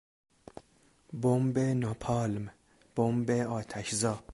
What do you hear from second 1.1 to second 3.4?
بمب ناپالم، بمب